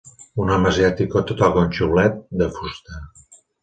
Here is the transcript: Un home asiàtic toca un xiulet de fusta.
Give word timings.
Un 0.45 0.53
home 0.55 0.67
asiàtic 0.69 1.19
toca 1.33 1.53
un 1.67 1.71
xiulet 1.79 2.21
de 2.43 2.53
fusta. 2.61 3.09